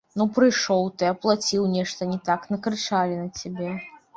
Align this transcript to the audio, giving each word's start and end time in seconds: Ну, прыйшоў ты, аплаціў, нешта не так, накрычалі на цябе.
Ну, 0.19 0.25
прыйшоў 0.37 0.87
ты, 1.01 1.09
аплаціў, 1.17 1.67
нешта 1.75 2.09
не 2.15 2.17
так, 2.31 2.51
накрычалі 2.55 3.21
на 3.23 3.29
цябе. 3.43 3.71